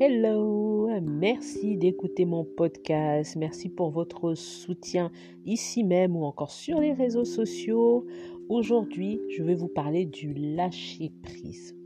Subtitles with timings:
[0.00, 5.12] Hello, merci d'écouter mon podcast, merci pour votre soutien
[5.44, 8.06] ici même ou encore sur les réseaux sociaux.
[8.48, 11.76] Aujourd'hui, je vais vous parler du lâcher-prise.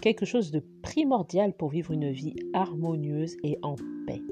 [0.00, 3.74] Quelque chose de primordial pour vivre une vie harmonieuse et en
[4.06, 4.22] paix.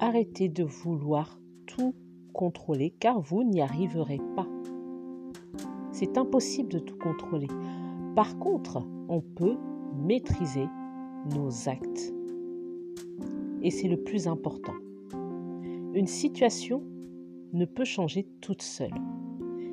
[0.00, 1.94] Arrêtez de vouloir tout
[2.32, 4.48] contrôler car vous n'y arriverez pas.
[5.92, 7.48] C'est impossible de tout contrôler.
[8.16, 9.56] Par contre, on peut
[9.94, 10.66] maîtriser
[11.34, 12.12] nos actes.
[13.62, 14.74] Et c'est le plus important.
[15.94, 16.82] Une situation
[17.52, 18.94] ne peut changer toute seule.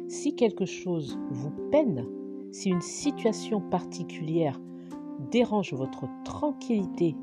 [0.07, 2.05] Si quelque chose vous peine,
[2.51, 4.59] si une situation particulière
[5.31, 7.15] dérange votre tranquillité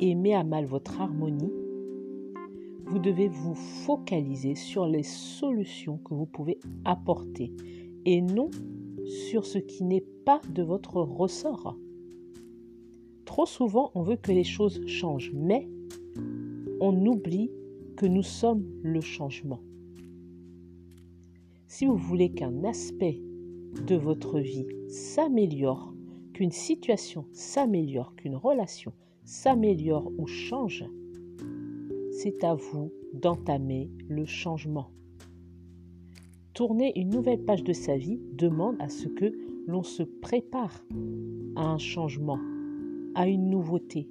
[0.00, 1.52] et met à mal votre harmonie,
[2.86, 7.52] vous devez vous focaliser sur les solutions que vous pouvez apporter
[8.04, 8.50] et non
[9.04, 11.76] sur ce qui n'est pas de votre ressort.
[13.38, 15.68] Trop souvent, on veut que les choses changent, mais
[16.80, 17.52] on oublie
[17.96, 19.60] que nous sommes le changement.
[21.68, 23.22] Si vous voulez qu'un aspect
[23.86, 25.94] de votre vie s'améliore,
[26.32, 30.84] qu'une situation s'améliore, qu'une relation s'améliore ou change,
[32.10, 34.90] c'est à vous d'entamer le changement.
[36.54, 39.32] Tourner une nouvelle page de sa vie demande à ce que
[39.68, 40.82] l'on se prépare
[41.54, 42.40] à un changement,
[43.14, 44.08] à une nouveauté.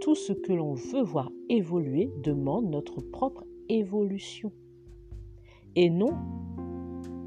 [0.00, 4.52] Tout ce que l'on veut voir évoluer demande notre propre évolution
[5.76, 6.12] et non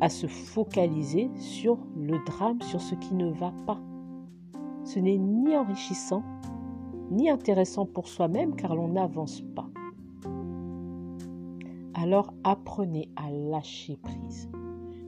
[0.02, 3.80] à se focaliser sur le drame, sur ce qui ne va pas.
[4.84, 6.24] Ce n'est ni enrichissant,
[7.12, 9.70] ni intéressant pour soi-même car l'on n'avance pas.
[11.94, 14.50] Alors apprenez à lâcher prise.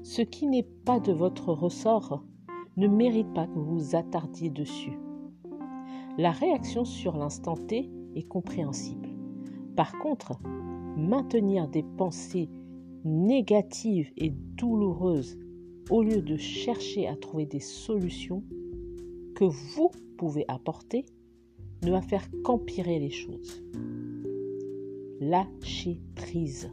[0.03, 2.23] Ce qui n'est pas de votre ressort
[2.78, 4.97] ne mérite pas que vous vous attardiez dessus.
[6.18, 9.09] La réaction sur l'instant T est compréhensible.
[9.75, 10.40] Par contre,
[10.96, 12.50] maintenir des pensées
[13.03, 15.38] négatives et douloureuses
[15.90, 18.44] au lieu de chercher à trouver des solutions
[19.35, 21.06] que vous pouvez apporter
[21.84, 23.63] ne va faire qu'empirer les choses.
[25.19, 26.72] Lâchez prise.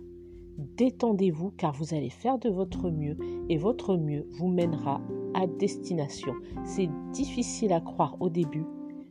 [0.58, 3.16] Détendez-vous car vous allez faire de votre mieux
[3.48, 5.00] et votre mieux vous mènera
[5.34, 6.34] à destination.
[6.64, 8.64] C'est difficile à croire au début,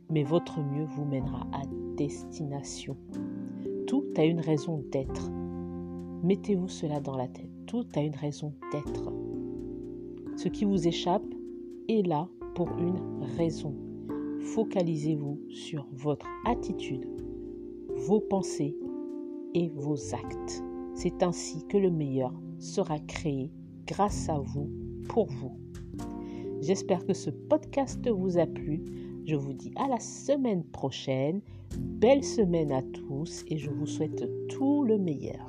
[0.08, 1.62] mais votre mieux vous mènera à
[1.96, 2.96] destination.
[3.86, 5.30] Tout a une raison d'être.
[6.22, 7.50] Mettez-vous cela dans la tête.
[7.66, 9.12] Tout a une raison d'être.
[10.36, 11.24] Ce qui vous échappe
[11.88, 13.00] est là pour une
[13.36, 13.74] raison.
[14.40, 17.06] Focalisez-vous sur votre attitude,
[18.06, 18.76] vos pensées
[19.54, 20.62] et vos actes.
[20.94, 23.50] C'est ainsi que le meilleur sera créé
[23.86, 24.70] grâce à vous,
[25.08, 25.58] pour vous.
[26.60, 28.82] J'espère que ce podcast vous a plu.
[29.26, 31.40] Je vous dis à la semaine prochaine.
[31.78, 35.48] Belle semaine à tous et je vous souhaite tout le meilleur.